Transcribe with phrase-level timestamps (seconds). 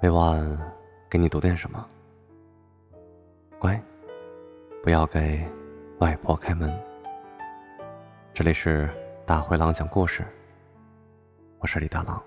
[0.00, 0.56] 每晚
[1.10, 1.84] 给你读点什么，
[3.58, 3.82] 乖，
[4.80, 5.44] 不要给
[5.98, 6.72] 外婆开门。
[8.32, 8.88] 这里是
[9.26, 10.24] 大灰狼讲故事，
[11.58, 12.22] 我是李大狼。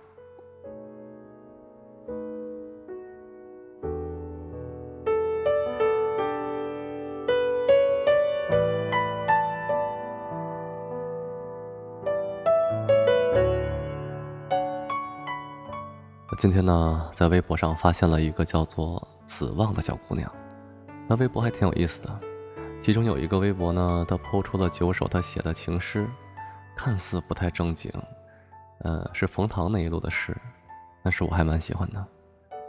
[16.32, 20.32] 我今天呢，在微博上发现了一个叫做“子望”的小姑娘，
[21.06, 22.20] 那微博还挺有意思的。
[22.82, 26.10] 其中有一个微博呢，她抛出了九首她写的情诗，
[26.74, 27.92] 看似不太正经，
[28.80, 30.34] 呃，是冯唐那一路的诗，
[31.04, 32.08] 但是我还蛮喜欢的。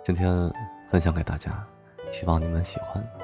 [0.03, 0.53] 今天
[0.91, 1.65] 分享给大家，
[2.11, 3.22] 希望你们喜欢。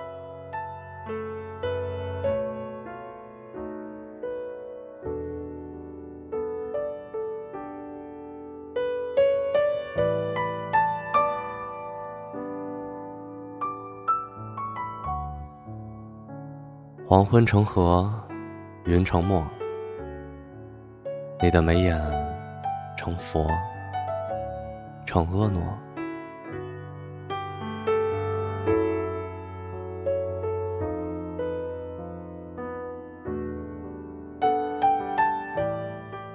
[17.11, 18.13] 黄昏成河，
[18.85, 19.43] 云成墨。
[21.41, 21.99] 你的眉眼
[22.99, 23.49] 成佛，
[25.07, 25.59] 成婀娜。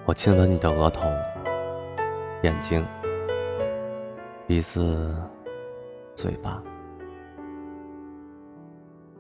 [0.08, 1.08] 我亲吻你的额头、
[2.42, 2.84] 眼睛、
[4.48, 5.16] 鼻子、
[6.16, 6.64] 嘴巴。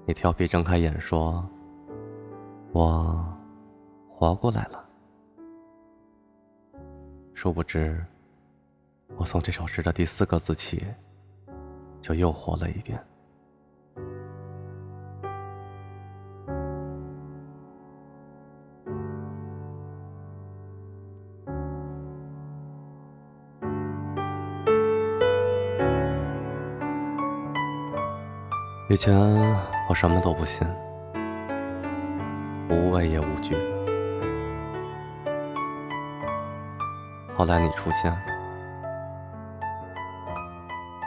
[0.05, 1.47] 你调皮睁开眼说
[2.73, 3.25] ：“我
[4.09, 4.83] 活过来了。”
[7.33, 8.03] 殊不知，
[9.15, 10.85] 我从这首诗的第四个字起，
[12.01, 13.01] 就又活了一遍。
[28.89, 29.13] 以前
[29.93, 30.67] 我什么都不信，
[32.67, 33.55] 无畏也无惧。
[37.36, 38.11] 后来你出现，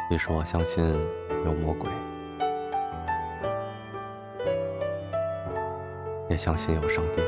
[0.08, 0.84] 于是我相信
[1.44, 1.90] 有魔鬼，
[6.28, 7.20] 也相信有上帝。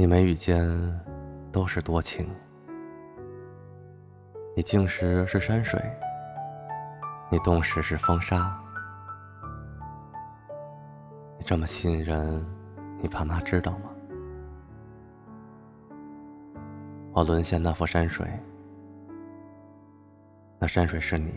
[0.00, 0.66] 你眉宇间
[1.52, 2.26] 都是多情，
[4.56, 5.78] 你静时是山水，
[7.30, 8.58] 你动时是风沙。
[11.36, 12.42] 你这么吸引人，
[13.02, 13.90] 你爸妈知道吗？
[17.12, 18.26] 我沦陷那幅山水，
[20.58, 21.30] 那山水是你；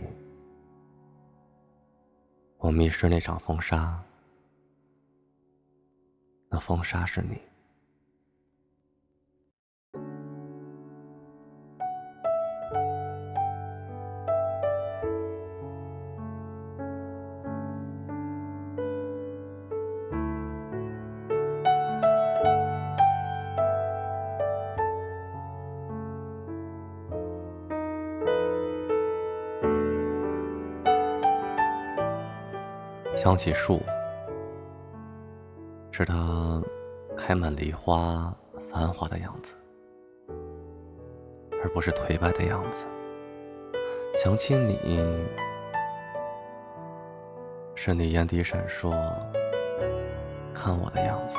[2.56, 4.02] 我迷失那场风沙，
[6.48, 7.38] 那风沙是你。
[33.24, 33.80] 想起树，
[35.90, 36.62] 是它
[37.16, 38.30] 开满梨花、
[38.70, 39.54] 繁华的样子，
[41.62, 42.86] 而不是颓败的样子。
[44.14, 45.24] 想起你，
[47.74, 48.90] 是你眼底闪烁、
[50.52, 51.38] 看我的样子，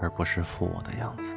[0.00, 1.34] 而不是负我的样子。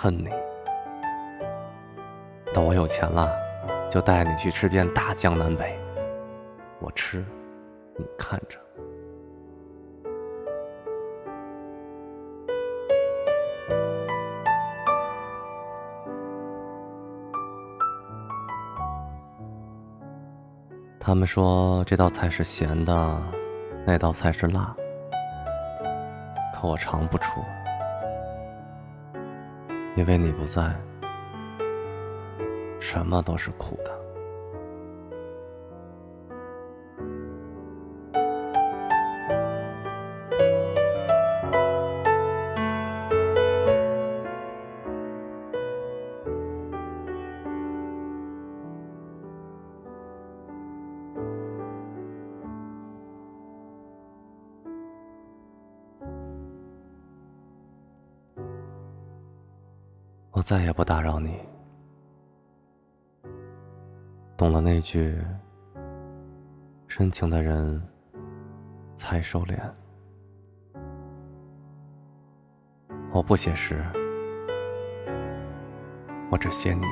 [0.00, 0.30] 恨你，
[2.54, 3.28] 等我有钱了，
[3.90, 5.76] 就带你去吃遍大江南北。
[6.78, 7.24] 我吃，
[7.96, 8.56] 你看着。
[21.00, 23.20] 他们说这道菜是咸的，
[23.84, 24.72] 那道菜是辣，
[26.54, 27.40] 可我尝不出。
[29.98, 30.72] 因为你不在，
[32.78, 34.07] 什么都是苦的。
[60.38, 61.36] 我再也不打扰你。
[64.36, 65.20] 懂了那句
[66.86, 67.82] “深情的人
[68.94, 69.58] 才收敛”，
[73.10, 73.84] 我不写诗，
[76.30, 76.84] 我只写你。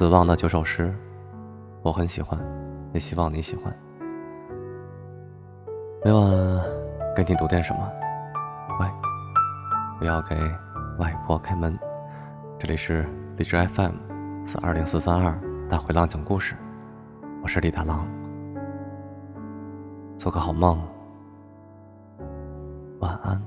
[0.00, 0.94] 子望的九首诗，
[1.82, 2.40] 我很喜欢，
[2.94, 3.70] 也希望你喜欢。
[6.02, 6.22] 每晚
[7.14, 7.86] 给你读点什么？
[8.80, 8.86] 喂，
[9.98, 10.34] 不要给
[10.98, 11.78] 外婆开门。
[12.58, 13.06] 这里是
[13.36, 13.92] 荔枝 FM
[14.46, 15.38] 四二零四三二
[15.68, 16.56] 大灰狼讲故事，
[17.42, 18.08] 我是李大狼。
[20.16, 20.80] 做个好梦，
[23.00, 23.38] 晚安。